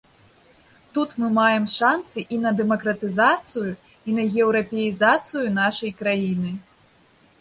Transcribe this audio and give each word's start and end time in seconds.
Тут 0.93 1.09
мы 1.23 1.27
маем 1.39 1.65
шанцы 1.73 2.23
і 2.37 2.39
на 2.45 2.53
дэмакратызацыю, 2.61 3.69
і 4.07 4.17
на 4.21 4.29
еўрапеізацыю 4.47 5.45
нашай 5.63 5.91
краіны. 6.01 6.51